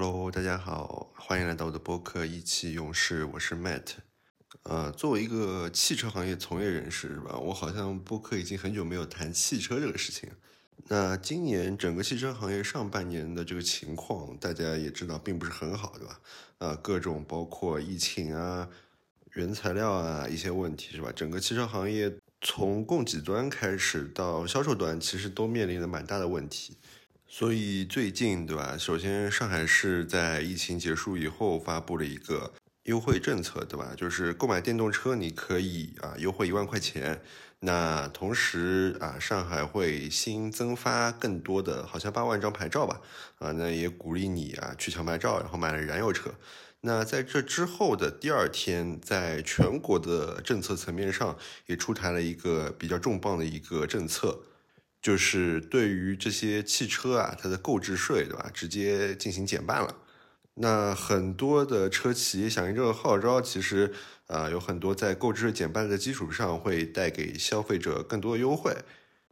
[0.00, 3.94] Hello，大家好，欢迎来到我的播客《意气用事》，我是 Matt。
[4.62, 7.36] 呃，作为一个汽车行业从业人士，是吧？
[7.36, 10.30] 我好像播客已经很久没有谈汽车这个事情。
[10.86, 16.20] 那今年整个汽车行业上半年的这个情况，大家也知道，并不是很好，对吧？
[16.58, 18.68] 啊，各种包括疫情啊、
[19.32, 21.10] 原材料啊一些问题，是吧？
[21.10, 26.76] 整个汽车行业从供给端开始到销售端，其实都面临着蛮大的问题。
[27.30, 28.74] 所以最近，对吧？
[28.78, 32.54] 首先，上海市在疫情结束以后发布了一个
[32.84, 33.92] 优惠政策，对吧？
[33.94, 37.20] 就是购买电动车，你可以啊优惠一万块钱。
[37.60, 42.98] 那同时啊，上海会新增发更多的，好像八万张牌照吧？
[43.40, 46.30] 啊，那也鼓励你啊去抢牌照，然后买了燃油车。
[46.80, 54.40] 那在这之后的第二天，在全国的政策层面上，也出台了一个比较重磅的一个政策。
[55.08, 58.50] 就是对于这些汽车啊，它的购置税，对吧？
[58.52, 59.96] 直接进行减半了。
[60.56, 63.90] 那很多的车企响应这个号召，其实
[64.26, 68.76] 啊，有很多在购置税减半的基础上，会带给消费者更多的优惠。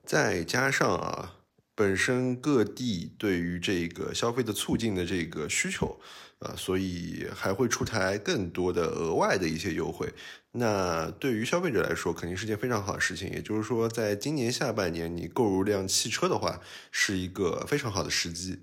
[0.02, 1.34] 再加上啊，
[1.74, 6.00] 本身各地对于这个消费的促进的这个需求。
[6.40, 10.12] 啊，所以还会出台更多的额外的一些优惠，
[10.52, 13.30] 那对于消费者来说肯定是件非常好的事情。
[13.30, 16.60] 也就是说，在今年下半年你购入辆汽车的话，
[16.92, 18.60] 是一个非常好的时机。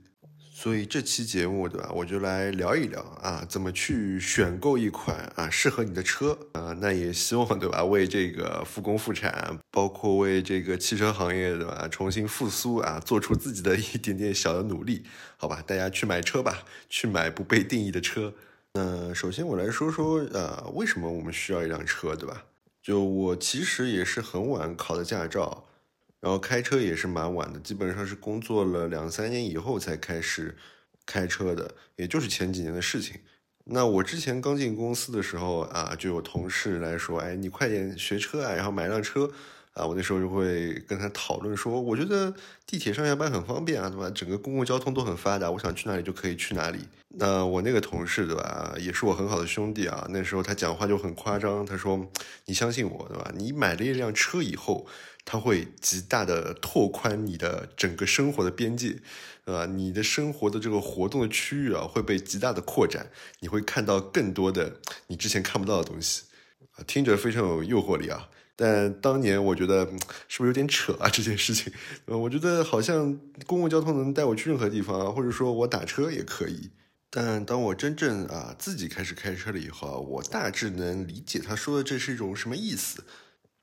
[0.64, 1.92] 所以这期节目，对吧？
[1.94, 6.73] 我就来聊一聊啊，怎么去选购一款啊适合你的车啊。
[6.80, 7.83] 那也希望，对吧？
[7.83, 11.86] 为这个复工复产，包括为这个汽车行业，对吧？
[11.91, 15.03] 重新复苏啊，做出自己的一点点小的努力，
[15.36, 15.61] 好吧？
[15.67, 18.34] 大家去买车吧，去买不被定义的车。
[18.72, 22.41] 那首先我来说说，呃，为什么我们需要一辆车，对吧？
[22.81, 25.66] 就我其实也是很晚考的驾照。
[26.24, 30.56] 然后开车也是蛮晚的，基本上是工作了两三年以后才开始
[31.06, 33.20] 开车的，也就是前几年的事情。
[33.66, 39.30] 那我之前刚进公司的时候啊，就有同事来说：“哎，你快点学车啊，然后买辆车。”
[39.74, 42.31] 啊，我那时候就会跟他讨论说：“我觉得
[42.68, 44.08] 地铁上下班很方便啊，对吧？
[44.12, 46.78] 整个公共交通都很发达，我想去哪里就可以去哪里。”
[47.18, 50.06] 那我那个同事，对吧，也是我很好的兄弟啊。
[50.12, 52.08] 那时候他讲话就很夸张，他说
[52.46, 53.31] ：“你相信我，对吧？
[53.36, 54.86] 你买了一辆车以后。”
[55.25, 58.97] 它会极大的拓宽你的整个生活的边界，
[59.45, 66.23] 呃，你的生活的这个活动的区域啊会被极大的扩展，你会看到更多的你之前看不到的东西，
[66.75, 68.29] 啊，听着非常有诱惑力啊。
[68.56, 69.84] 但当年我觉得
[70.28, 71.73] 是不是有点扯啊这件事情？
[72.05, 76.69] 呃，我觉得好像公共交通能带我去任何地方啊，或者说我打车也可以。
[77.09, 83.03] 但当我真正啊自己开始开车了以后啊，我大致能理解他说的这是一种什么意思。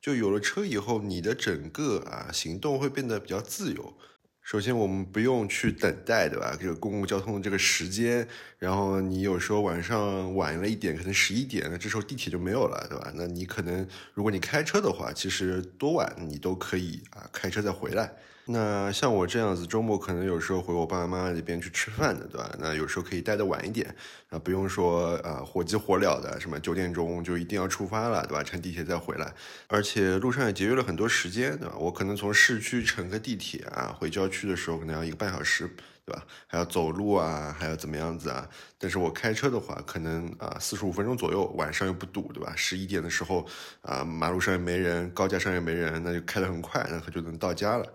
[0.01, 3.95] 就有了车以后，你的整个啊行动会变得比较自由。
[4.43, 6.57] 首先，我们不用去等待，对吧？
[6.59, 8.27] 这个公共交通的这个时间，
[8.59, 13.13] 然后你有时候晚上晚了一点，可能十一点，那这时候地铁就没有了，对吧？
[13.15, 18.11] 那你可能如果你开车的话，其实多晚你都可以啊开车再回来。
[18.53, 22.51] 那像我这样子，周末可能有时候回我爸爸妈妈那边去吃饭的，对吧？
[22.59, 23.95] 那有时候可以待得晚一点，
[24.29, 28.43] 啊，不用说啊火急火燎的，什么九点钟就一定要出发了，对吧？
[28.43, 29.33] 乘地铁再回来，
[29.69, 31.77] 而且路上也节约了很多时间，对吧？
[31.79, 35.71] 我可能从市区乘个地铁啊，回郊区的时候可能要一个半小时，
[36.05, 36.27] 对吧？
[36.49, 38.49] 还要走路啊，还要怎么样子啊？
[38.79, 42.53] 但是我开车的话，可能啊四十五分钟左右，晚上又不堵，对吧？
[42.57, 43.47] 十一点的时候
[43.83, 47.87] 啊，马路上也没人，高架上也没人，那就开得很快，那可就能到家了。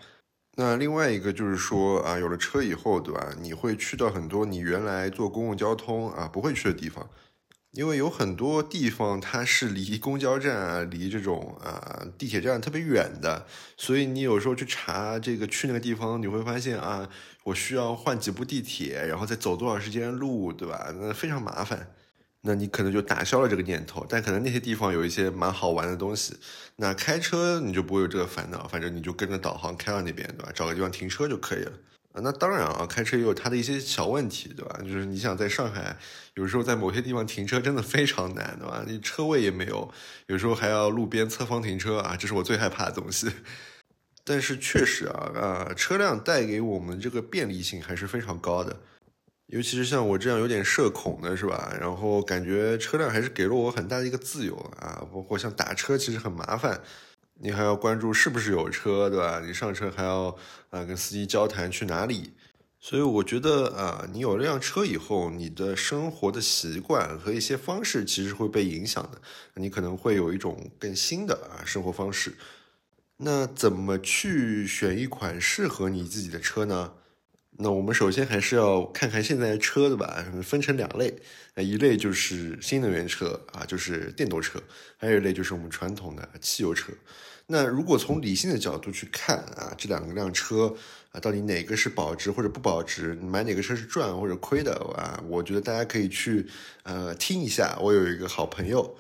[0.57, 3.35] 那另外一个就是说啊，有了车以后，对吧？
[3.41, 7.09] 你会去到很多你原来坐公共交通啊不会去的地方，
[7.71, 13.45] 因为有很多地方它是离公交站啊、离这种啊地铁站特别远的，
[13.75, 17.09] 所以你有时候去查这个去那个地方，你会发现啊，
[17.44, 20.94] 我需要换几部地铁，然后再走多少时间路，对吧？
[20.97, 21.91] 那非常麻烦。
[22.45, 26.38] 那你可能就打消了这个念头，但可能那些地方有一些蛮好玩的东西。
[26.75, 30.51] 那开车你就不会有这个烦恼，反正你就跟着导航开到那边，对吧？
[30.53, 31.72] 找个地方停车就可以了。
[32.13, 34.79] 啊，那当然啊，开车也有它的一些小问题，对吧？
[34.83, 35.97] 就是你想在上海，
[36.36, 38.86] 有时候在某些地方停车真的非常难，对吧？
[38.88, 39.92] 你车位也没有，
[40.27, 43.30] 有时候还要路边侧方停车啊，这是我最害怕的东西。
[44.24, 48.80] 但是确实啊，啊，车辆带给我们这个便利性还是非常高的。
[49.47, 51.71] 尤其是像我这样有点社恐的，是吧？
[51.80, 56.81] 然后感觉车辆还是给了我很大的一个自由啊，包括像打车其实很麻烦，
[57.36, 59.39] 你还要关注是不是有车，对吧？
[59.45, 60.36] 你上车还要
[60.71, 62.33] 啊跟司机交谈去哪里，
[62.80, 69.21] 所以我觉得啊，你有了辆车以后，你的生活的习惯和一些方式其实会被影响的，
[69.62, 72.33] 你可能会有一种更新的啊生活方式。
[73.18, 76.94] 那怎么去选一款适合你自己的车呢？
[77.57, 81.16] 那我们首先还是要看看现在的车的吧，分成两类，
[81.54, 84.62] 那一类就是新能源车啊，就是电动车，
[84.98, 86.92] 还有一类就是我们传统的汽油车。
[87.48, 90.75] 那如果从理性的角度去看啊，这两辆车
[91.12, 93.13] 啊，到底哪个是保值或者不保值？
[93.16, 95.24] 买哪个车是赚或者亏的啊？
[95.28, 96.46] 我觉得大家可以去
[96.84, 98.98] 呃听一下，我有一个好朋友。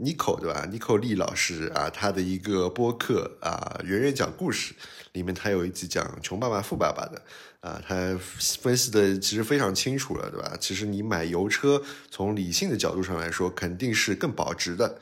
[0.00, 4.74] Nico 对吧？Nico Lee 老师啊，他的一个播客啊，圆圆讲故事
[5.12, 7.22] 里面，他有一集讲穷爸爸富爸爸的
[7.60, 8.18] 啊，他
[8.60, 10.56] 分析的其实非常清楚了，对吧？
[10.58, 14.98] 其实你买油车，从理性的角度上来说，肯定是更保值的。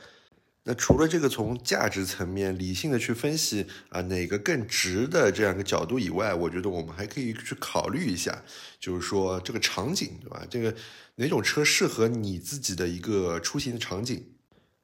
[0.64, 8.42] 那除了这个从价值层面理性的去分析啊，哪个更值的这样一个角度以外，我觉得我们还可以去考虑一下，
[8.78, 10.44] 就是说这个场景对吧？
[10.50, 10.74] 这个
[11.14, 14.22] 哪种车适合你自己的一个出行的场景？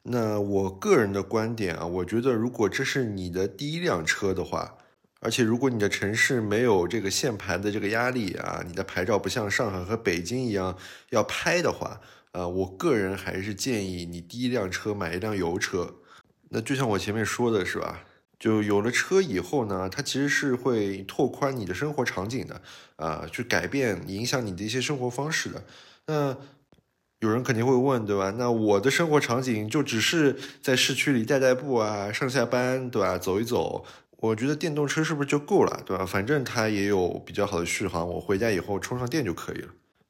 [0.08, 4.76] 那我个人的观点啊，我觉得如果这是你的第一辆车的话，
[5.20, 10.76] 而且如果你的城市没有这个限牌的这个压力啊，你的牌照不像上海和北京一样
[11.10, 12.00] 要拍的话，
[12.30, 15.96] 呃，我个人还是建议你第一辆车买一辆油车。
[16.50, 18.04] 那就像我前面说的是吧，
[18.38, 22.62] 就有了车以后呢，它其实是会拓宽你的生活场景的，
[22.94, 25.64] 啊，去改变影响你的一些生活方式的。
[26.06, 26.36] 那
[27.20, 28.30] 有人肯定会问，对吧？
[28.36, 33.16] 那我的生活场景就只是在市区里代代步啊，上下班，对吧？
[33.16, 33.84] 走一走，
[34.18, 36.04] 我觉得电动车是不是就够了，对吧？
[36.04, 39.68] 反正它也有比较好的续航，我回家以后充上电就可以了。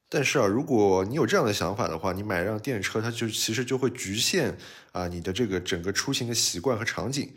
[0.08, 4.56] 但是啊，如果你有这样的想法的话，你买一辆电车，它就其实就会局限
[4.92, 7.32] 啊你的这个整个出行的习惯和场景。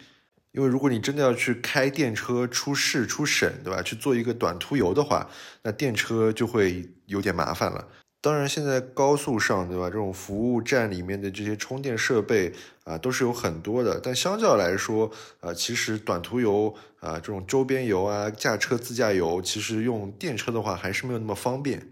[0.52, 3.84] 因为如果你真的要去开电车出市出省，对吧？
[3.84, 5.30] 去做一个短途游的话，
[5.62, 7.88] 那电车就会有点麻烦了。
[8.22, 9.86] 当然，现在高速上，对吧？
[9.86, 12.52] 这种服务站里面的这些充电设备
[12.84, 13.98] 啊，都是有很多的。
[13.98, 21.88] 但相较来说，啊，其实短途游啊，这种周边游啊，驾车自驾游，其实用电车的话还是没有那么方便。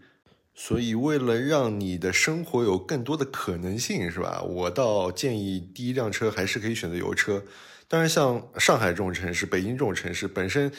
[0.54, 4.42] 所以，为了让你的生活有更多的可能性，是吧？
[4.42, 7.42] 我倒建议第一辆车还是可以选择油车。
[7.88, 10.70] 当然，像上海这种城市、北京这种城市本身。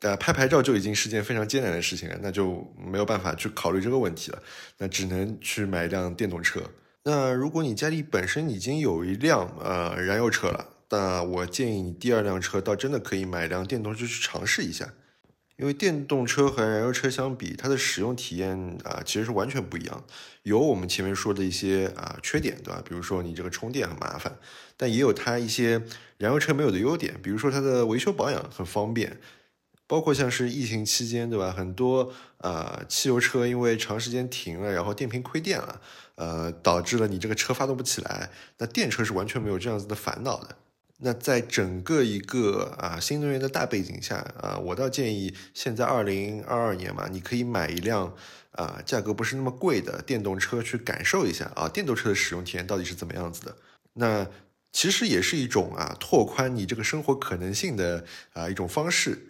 [0.00, 4.40] 呃，拍牌照就已经是件非常艰难的事情了，那就没有办法去考虑这个问题了，
[4.78, 6.62] 那只能去买一辆电动车。
[7.02, 14.88] 那如果你家里本身已经有一辆呃燃油车了，那我建议你第二辆车倒真的可以买辆电动车去尝试一下，
[15.56, 20.04] 因为电动车和燃油车相比，它的使用体验啊其实是完全不一样，
[20.44, 22.80] 有我们前面说的一些啊缺点，对吧？
[22.88, 24.36] 比如说你这个充电很麻烦，
[24.76, 25.82] 但也有它一些
[26.18, 29.18] 燃油车没有的优点，比如说它的维修保养很方便。
[29.88, 31.50] 包括像是疫情期间，对吧？
[31.50, 35.80] 很多呃汽油车因为长时间停了，然后电瓶亏电了，
[36.16, 38.30] 呃，导致了你这个车发动不起来。
[38.58, 40.56] 那电车是完全没有这样子的烦恼的。
[40.98, 48.14] 那在整个一个啊新能源的大背景下啊，我倒建议现在二零二二年嘛，你可以买一辆
[48.52, 53.56] 啊价格不是那么贵的电动车去感受一下啊电动车的使用体验到底是怎么样子的。
[53.94, 54.26] 那
[54.70, 58.04] 其实也是一种啊拓宽你这个生活可能性的
[58.34, 59.27] 啊一种方式。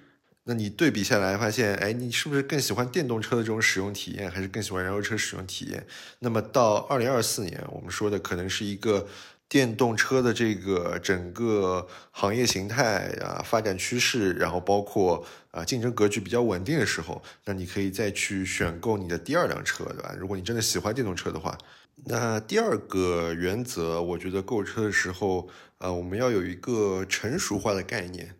[0.50, 5.86] 那你对比下来发现，哎，你是不是更喜欢电动车的这种使用体验，还是更喜欢燃油车使用体验？
[6.20, 9.06] 那么到二零二四年，我们说的可能是一个
[9.46, 20.16] 电动车的这个整个行业形态啊发展趋势，然后包括啊竞争格局比较稳定的时候，那你可以再去选购你的第二辆车，对吧？
[20.18, 21.58] 如果你真的喜欢电动车的话，
[22.06, 28.34] 那第二个原则，我觉得购车的时候，呃，我们要有一个成熟化的概念。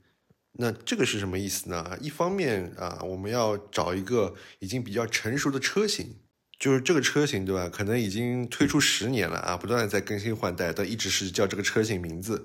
[0.60, 1.96] 那这个是什么意思呢？
[2.00, 6.16] 一方面啊，我们要找一个已经比较成熟的车型，
[6.58, 7.68] 就是这个车型对吧？
[7.68, 12.44] 可能已经推出十年了啊，不断的在更新换代，但一直是叫这个车型名字，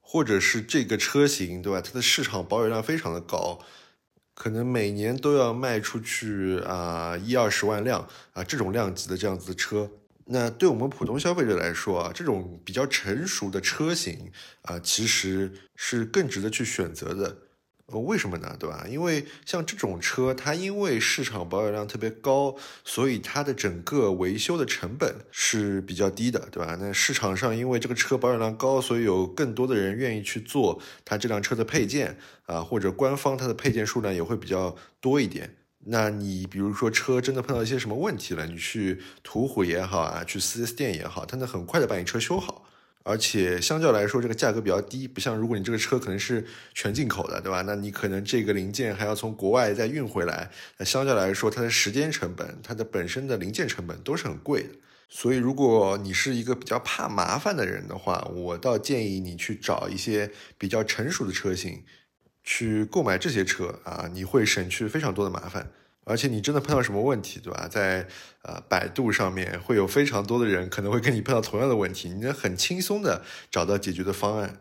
[0.00, 1.82] 或者是这个车型对吧？
[1.82, 3.58] 它的市场保有量非常的高，
[4.34, 9.90] 可能每年都要卖出去啊一二十万辆啊这种量级的这样子的车。
[10.24, 17.36] 那对我们普通消费者来说啊，这种比较成熟的车型啊，其实是更值得去选择的。
[17.92, 18.56] 呃为什么呢？
[18.58, 18.86] 对吧？
[18.88, 22.54] 因为像这种车，它因为市场保有量特别高，
[22.84, 26.76] 所以它的整个维修的成本是比较低的，对吧？
[26.80, 32.16] 那市场上因为这个车保有量高，所以有更多的人愿意去做它这辆车的配件
[32.46, 35.56] 啊，或者官方它的配件数量也会比较多一点。
[35.86, 42.66] 那你比如说车真的碰到一些什么问题了，你去途虎也好啊，去四 S 店也好，它能很快的把你车修好。
[43.02, 47.62] 而且相较来说，这个价格比较低，不像如果你这个车可能是全进口的，对吧？
[47.62, 54.70] 那你可能这个零件还要从国外再运回来，那相较来说，它的时间成本、它的本身的零件成本都是很贵的。
[55.08, 61.82] 所以，如果你是一个比较怕麻烦的人的话，我倒建议你去找一些比较成熟的车型，
[62.44, 65.72] 去购买这些车啊，你会省去非常多的麻烦。
[66.10, 67.68] 而且你真的碰到什么问题，对吧？
[67.68, 68.08] 在
[68.42, 74.60] 呃百度上面会有非常多的人可能会跟你碰到同样的问题，你能很轻松的找到解决的方案。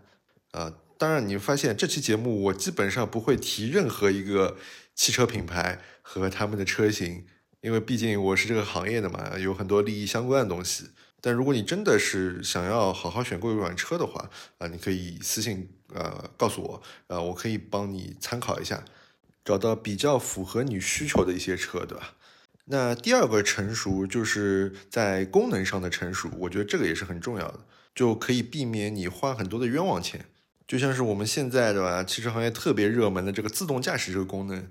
[0.51, 4.57] 啊，当然你发现这期节目我基本上不会提任何一个
[4.93, 7.25] 汽车品牌和他们的车型，
[7.61, 10.89] 因为毕竟我是这个行业的嘛，有很多利益相关的东西。
[11.21, 18.83] 但如果你真的是想要好好选购一款车的话，啊，你可以私信呃告诉我，呃，我可以帮你参考一下，
[19.49, 22.13] 找到比较符合你需求的一些车，对吧？
[22.65, 27.61] 那第二个成熟就是在功能上的成熟，我觉得这个也是很重要的，
[27.95, 30.25] 就可以避免你花很多的冤枉钱。
[30.67, 34.69] 就像是我们现在对吧，汽车行业特别热门的这个自动驾驶这个功能。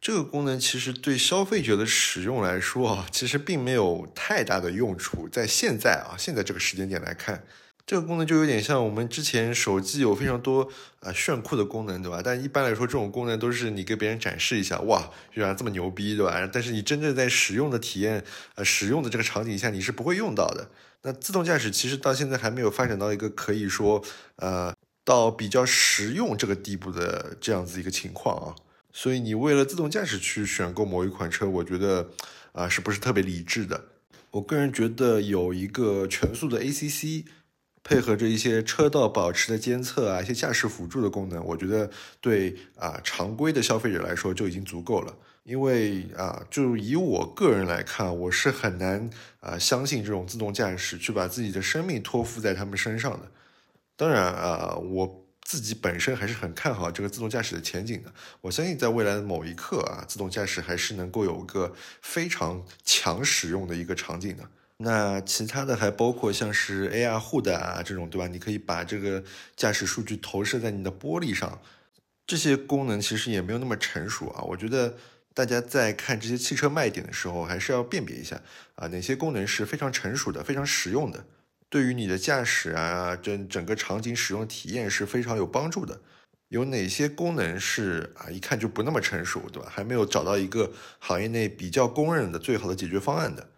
[0.00, 5.28] 这个功能其实对消费者的使用来说啊，其实并没有太大的用处。
[5.28, 7.44] 在现在啊，现在这个时间点来看，
[7.88, 10.68] 这个功能就有点像我们之前手机有非常多
[11.00, 12.20] 啊炫酷的功能，对吧？
[12.22, 16.46] 但一般来说，这种功能都是你给别人展示一下，哇，居然这么牛逼，对吧？
[16.52, 18.22] 但是你真正在使用的体验，
[18.56, 20.68] 呃，使用的这个场景下，你是不会用到的。
[21.00, 24.04] 那自动驾驶其实到现在还没有发展到一个可以说，
[24.36, 28.54] 呃，到比较实用这个地步的这样子一个情况啊。
[28.92, 32.10] 所以你为了自动驾驶去选购某一款车，我觉得
[32.52, 33.82] 啊是不是特别理智的？
[34.32, 37.24] 我个人觉得有一个全速的 ACC，
[37.88, 41.90] 配合着一些车道保持的监测啊，一些驾驶辅助的功能，我觉得
[42.20, 45.16] 对啊常规的消费者来说就已经足够了。
[45.44, 49.08] 因为啊，就以我个人来看，我是很难
[49.40, 53.30] 啊相信这种自动驾驶去把自己的生命托付在他们身上的。
[53.96, 55.24] 当然啊，我。
[55.48, 58.12] 自己本身还是很看好这个自动驾驶的前景的。
[58.42, 64.46] 我相信在未来的某一刻啊，自动驾驶还是能够有个非常强使用的一个场景的。
[64.78, 68.28] 那其他的还包括像是 AR 护的啊这种，对吧？
[68.28, 69.22] 你可以把这个
[69.56, 71.60] 驾驶数据投射在你的玻璃上，
[72.26, 74.42] 这些功能其实也没有那么成熟啊。
[74.42, 74.96] 我觉得
[75.34, 78.40] 大家在看这些汽车卖点的时候，还是要辨别一下
[78.76, 81.24] 啊，哪些功能是非常成熟的、非常实用的。
[81.68, 86.00] 对于你的驾驶啊，整整个场景使用体验是非常有帮助的。
[86.48, 89.68] 有哪些功能是啊，一看就不那么成熟，对吧？
[89.68, 93.48] 还没有找到一个行业内比较公认的最好的解决方案的，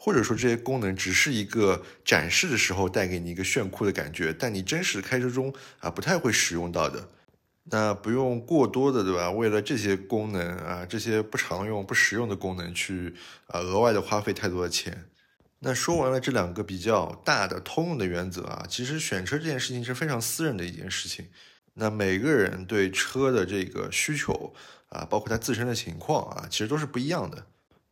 [0.00, 7.08] 或者说这些功能只是一个展示的时候带给你一个炫酷的感觉，但你真实开车中啊不太会使用到的，
[7.64, 9.30] 那不用过多的，对吧？
[9.30, 13.14] 为了这些功能啊，这些不常用、不实用的功能去
[13.48, 15.06] 啊额外的花费太多的钱。
[15.58, 21.26] 那说完了这两个比较大的通用的原则啊，其实选车这件事情是非常私人的一件事情。
[21.74, 24.54] 那每个人对车的这个需求
[24.88, 27.46] 啊，包括他自身的情况啊，其实都是不一样的。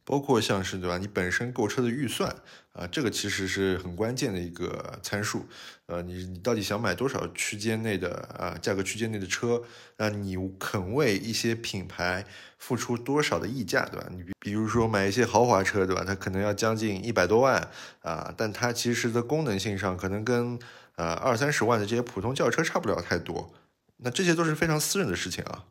[0.06, 2.32] 包括像是对吧，你本身购车的预算
[2.72, 5.44] 啊，这个其实是很关键的一个参数。
[5.86, 9.60] 呃，你你到底想买多少区间内的啊价格区间内的车？
[9.96, 12.24] 那你肯为一些品牌
[12.56, 14.06] 付出多少的溢价，对吧？
[14.10, 16.04] 你比如说买一些豪华车，对吧？
[16.06, 17.68] 它可能要将近一百多万
[18.02, 20.56] 啊，但它其实的功能性上可能跟
[20.94, 23.52] 呃二三十万的这些普通轿车差不了太多。
[23.98, 25.64] 那这些都是非常私人的事情啊。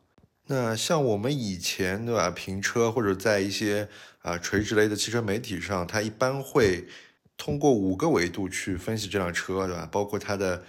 [0.48, 3.88] 那像我们以前对吧，评车或者在一些
[4.26, 6.88] 啊垂直类的汽车媒体上，它一般会
[7.36, 9.88] 通过五个维度去分析这辆车，对吧？
[9.90, 10.64] 包括它的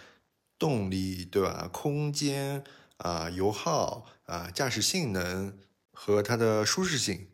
[0.60, 1.68] 动力，对吧？
[1.74, 2.64] 空间
[2.98, 5.58] 啊，油耗啊，驾驶性能
[5.92, 7.28] 和它的舒适性。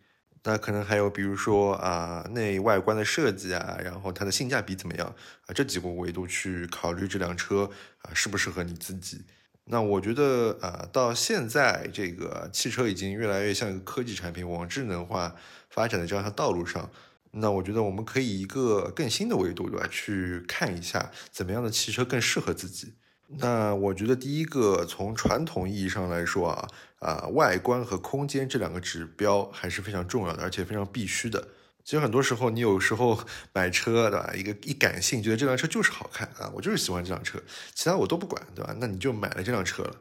[0.46, 5.14] 那可能还有比如说啊内外观的设计啊，然后它的性价比怎么样
[5.46, 5.54] 啊？
[5.54, 7.70] 这几个维度去考虑这辆车
[8.04, 9.26] 啊适不适合你自己。
[9.66, 15.36] 那我觉得啊，到现在这个汽车已经越来越像一个科技产品往智能化
[15.70, 16.90] 发展的这样一条道路上。
[17.32, 19.88] 那我觉得我们可以一个更新的维度，对吧？
[19.90, 22.94] 去看一下怎么样的汽车更适合自己。
[23.40, 26.68] 那我觉得第一个，从传统意义上来说啊，
[27.00, 31.48] 啊，外观和空间这两个指标还是非常重要的，而且非常必须的。
[31.84, 33.20] 其实很多时候，你有时候
[33.54, 34.34] 买车，对吧？
[34.36, 37.38] 一个一感性，觉得这辆车就是好看啊，我就是喜欢这辆车，
[37.76, 38.76] 其他我都不管，对吧？
[38.80, 39.96] 那你就买了这辆车了。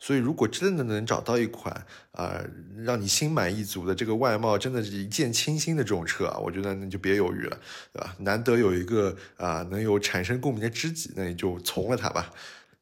[0.00, 1.74] 所以，如果真的能找到一款
[2.12, 2.40] 啊，
[2.84, 7.58] 让你心满意足的这个外貌，真的是一见倾心的这种车啊，我觉得那就别犹豫了，
[7.92, 8.14] 对吧？
[8.20, 12.32] 难得有一个啊能有产生共鸣的知己，那你就从了它吧。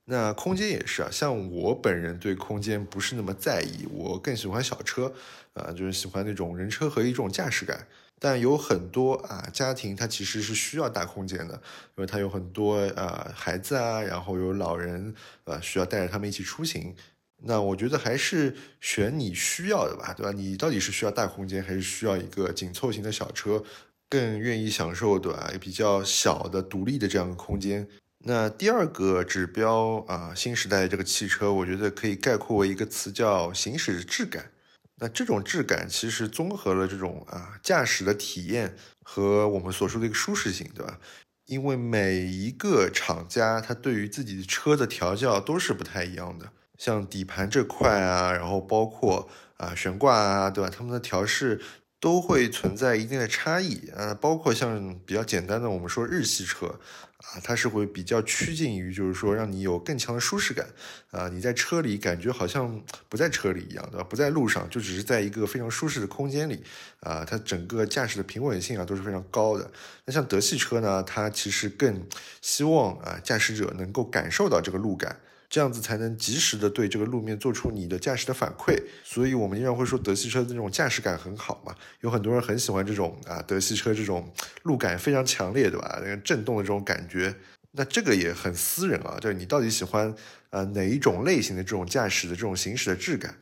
[0.04, 5.10] 那空间也是啊，像我本人对空间不是那么在意，我更喜欢小车
[5.54, 7.86] 啊，就是喜欢那种人车合一这种驾驶感。
[8.18, 11.54] 但有很多啊家庭，它其实是需要大空间的，
[11.96, 16.94] 因为它有很多啊孩子啊，然后有老人啊，需要带着他们一起出行。
[17.42, 20.32] 那我觉得还是选你需要的吧，对吧？
[20.32, 23.62] 你到底是需要大空间，还是需要一个紧凑型的小车，
[24.08, 25.52] 更愿意享受对吧？
[25.60, 27.86] 比较小的独立的这样的空间。
[28.20, 34.50] 那第二个指标啊，新时代这个汽车，我觉得可以概括为一个词叫行驶质感。
[34.98, 40.98] 那这种质感其实综合了这种啊驾驶的体验和我们所说的一个舒适性，对吧？
[41.46, 50.70] 因为每一个厂家它对于自己的车的调教都是不太一样的，像底盘这块啊，然后包括啊悬挂啊，对吧？
[50.70, 51.60] 他们的调试。
[51.98, 56.78] 都会存在一定的差异啊，包括像比较简单的，我们说日系车
[57.26, 60.66] 啊，它是会比较趋近于，就是说让你有更强的舒适感
[61.10, 64.06] 啊，你在车里感觉好像不在车里一样，对吧？
[64.08, 66.62] 不在路上，就只是在一个非常舒适的空间里
[67.00, 69.70] 啊，它整个驾驶的平稳性啊都是非常高的。
[70.04, 72.06] 那像德系车呢，它其实更
[72.40, 75.18] 希望啊驾驶者能够感受到这个路感。
[75.48, 85.98] 这样子才能及时的对这个路面做出你的驾驶的反馈，所以我们经常会说德系车的这种驾驶感很好嘛，有很多人很喜欢这种啊德系车这种路感非常强烈，对吧？
[86.02, 87.34] 那个震动的这种感觉，
[87.72, 90.14] 那这个也很私人啊，就是你到底喜欢
[90.50, 93.36] 啊哪一种类型的这种驾驶的这种行驶的质感，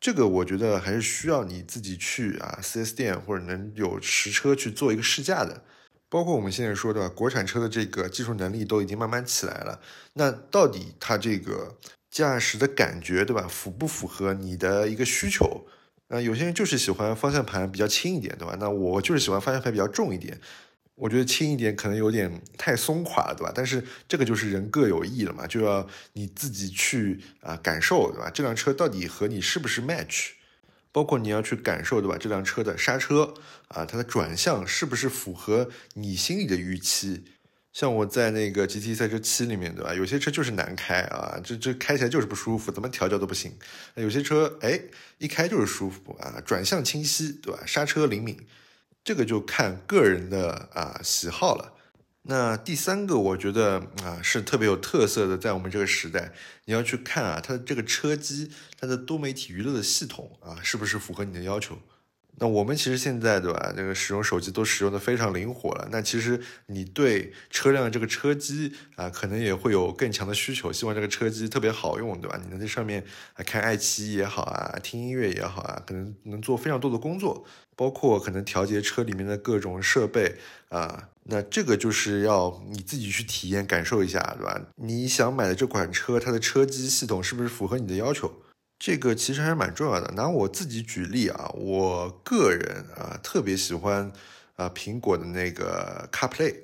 [0.00, 5.62] 这个我觉得还是需要你自己去啊 4S 店或者能有实车去做一个试驾的。
[6.10, 9.80] 包括我们现在说的国产车的这个技术能力都已经慢慢起来了，
[10.14, 11.78] 那到底它这个
[12.10, 13.46] 驾驶的感觉，对吧？
[13.48, 15.64] 符不符合你的一个需求？
[16.08, 18.56] 那，有些人就是喜欢方向盘比较轻一点，对吧？
[18.58, 20.40] 那我就是喜欢方向盘比较重一点。
[20.96, 23.52] 我觉得轻一点可能有点太松垮了，对吧？
[23.54, 28.28] 但是这个就是人各有异了嘛，就要你自己去啊感受，对吧？
[28.28, 30.32] 这辆车到底和你是不是 match？
[30.92, 32.16] 包括你要去感受，对吧？
[32.18, 33.34] 这辆车的刹车
[33.68, 37.24] 啊，它的转向是不是符合你心里的预期？
[37.72, 39.94] 像我在那个 GT 赛车七里面，对吧？
[39.94, 43.56] 有些车就是难开啊，这这开起来就是不舒服，怎么调教都不行。
[43.94, 44.80] 有些车，哎，
[45.18, 47.62] 一开就是舒服啊，转向清晰，对吧？
[47.64, 48.36] 刹车灵敏，
[49.04, 51.74] 这个就看个人的啊喜好了。
[52.22, 56.32] 那第三个，我觉得啊是特别有特色的，在我们这个时代，
[56.66, 61.78] 你要去看啊，它的这个车机，它的多媒体娱乐的系统啊，是不是符合你的要求？
[62.42, 65.88] 那我们其实现在对吧，这个使用手机都使用的非常灵活了。
[65.90, 72.38] 那其实你对车辆的这个车机啊，可能也会有更强的需求，希望这个车机特别好用，对吧？
[72.42, 73.04] 你能在上面
[73.34, 77.44] 啊看爱奇艺也好啊，听音乐也好啊，可能能做非常多的工作，
[77.76, 80.36] 包括可能调节车里面的各种设备
[80.68, 81.08] 啊。
[81.30, 84.60] 那这个就是要你自己去体验感受一下，对吧？
[84.76, 88.32] 你想买的这款车，它的车机系统是不是符合你的要求？
[88.78, 90.12] 这个其实还是蛮重要的。
[90.14, 94.10] 拿我自己举例啊，我个人啊特别喜欢
[94.56, 96.56] 啊苹果的那个 CarPlay。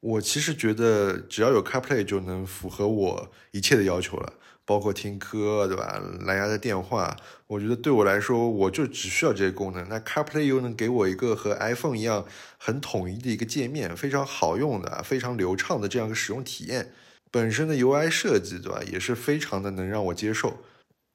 [0.00, 4.32] 我其实觉得只要有 CarPlay 就能符合我一切的要求了，
[4.64, 6.00] 包括听歌，对吧？
[6.20, 9.88] 蓝牙的电话，我觉得对我来说我就只需要这些功能。
[9.88, 12.26] 那 CarPlay 又能给我一个和 iPhone 一样
[12.58, 16.92] 很统一的一个界面，非常好用的、非常流畅的这样一个使用体验。
[17.30, 18.82] 本身的 UI 设计，对吧？
[18.90, 20.58] 也是非常的能让我接受。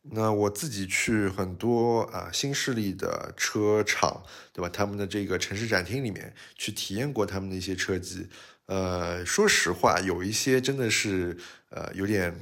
[0.10, 4.69] 那我自己去很多啊新势力的车厂，对吧？
[4.69, 8.27] 他们的这个城市展厅里面去体验过他们的一些车机，
[8.67, 11.38] 呃，说实话，有一些真的是
[11.71, 12.33] 呃有点，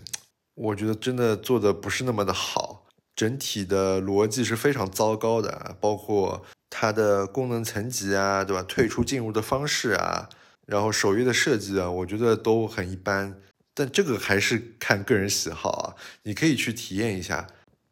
[0.55, 8.63] 我觉得真的做的不是那么的好，整体的逻辑是非常糟糕的，包括它的功能层级啊，对吧？
[8.63, 10.29] 退出进入的方式啊，
[10.65, 13.39] 然后首页的设计啊，我觉得都很一般。
[13.73, 17.47] 但这个还是看个人喜好啊，你可以去体验一下。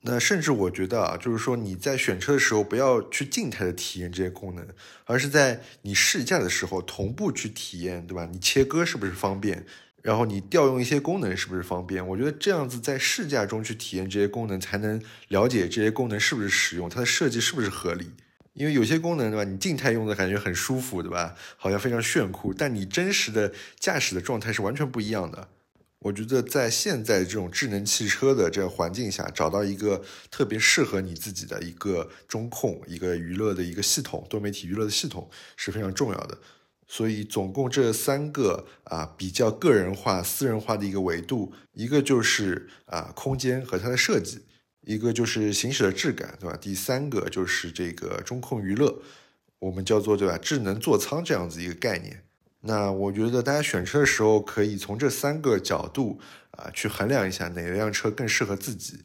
[0.06, 4.66] 那甚至我觉得啊，就是说你在选车的时候，不要去静态的体验这些功能，
[5.06, 8.26] 而是在你试驾的时候同步去体验，对吧？
[8.32, 9.66] 你切割是不是方便？
[10.04, 12.06] 然后你调用一些功能是不是方便？
[12.06, 18.12] 我觉得这样子在试驾中去体验这些功能，才能了解这些功能是不是实用，它的设计是不是合理。
[18.54, 19.50] 因为有些功能，对吧？
[19.50, 21.34] 你静态用的感觉很舒服，对吧？
[21.58, 25.48] 好像非常炫酷，但你真实的驾驶的状态是完全不一样的。
[26.00, 36.38] 我觉得在现在这种智能汽车的这个环境下，找到一个特别适合你自己的一个中控、一个娱乐的一个系统、多媒体娱乐的系统是非常重要的。
[36.88, 44.42] 所以，总共这三个啊比较个人化、私人化的一个维度，一个就是啊空间和它的设计，
[44.82, 46.58] 一个就是行驶的质感，对吧？
[46.58, 49.02] 第三个就是这个中控娱乐，
[49.60, 52.24] 我们叫做对吧智能座舱这样子一个概念。
[52.62, 56.20] 那我觉得大家选车的时候，可以从这三个角度
[56.52, 59.02] 啊去衡量一下哪辆车更适合自己。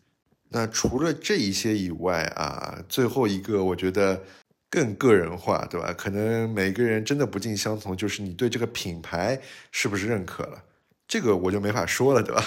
[0.50, 4.22] 那除了这一些以外啊，最后一个我觉得
[4.70, 5.92] 更个人化，对吧？
[5.92, 9.40] 可能每个人真的不尽相同，就是你对这个品牌
[9.72, 10.62] 是不是认可了？
[11.06, 12.44] 这个我就没法说了，对吧？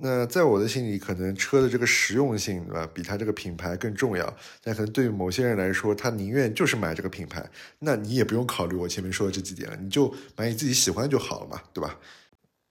[0.00, 4.32] 那在我的心里，可能车的这个实用性，对吧，比它这个品牌更重要。
[4.62, 7.44] 但可能对于某些人来说，他宁愿就是买这个品牌。
[7.80, 11.98] 那你也不用考虑我前面说的这几点了，你就买你自己喜欢就好了嘛，对吧？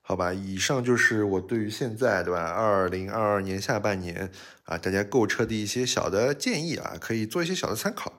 [0.01, 4.31] 好吧，以上就是我对于现在对吧，二零二二年下半年
[4.63, 8.17] 啊，大家购车的一些小的建议啊，可以做一些小的参考。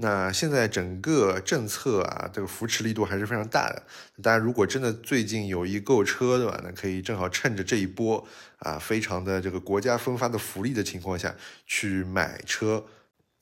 [0.00, 3.82] 那现在整个政策啊，这个扶持力度还是非常大的。
[4.22, 8.24] 大家如果真的最近有意购车对吧，那可以正好趁着这一波
[8.58, 11.34] 啊，非常的这个国家分发的福利的情况下
[11.66, 12.84] 去买车。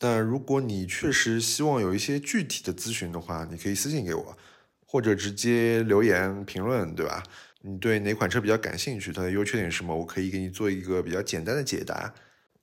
[0.01, 4.38] 那如果你确实希望有一些具体的咨询的话，你可以私信给我，
[4.87, 7.23] 或者直接留言评论，对吧？
[7.61, 9.12] 你对哪款车比较感兴趣？
[9.12, 9.95] 它的优缺点是什么？
[9.95, 12.14] 我可以给你做一个比较简单的解答，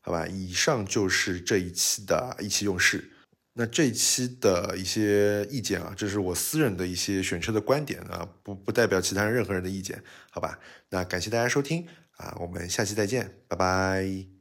[0.01, 0.25] 好吧？
[0.25, 3.12] 以上就是这一期的意气用事。
[3.53, 10.57] 那这一期的一些意见啊，这是我私人的一些选车的观点啊，不不代表其他人任何人的意见，好吧？
[10.89, 11.87] 那感谢大家收听
[12.17, 14.32] 啊，我们下期再见，拜拜。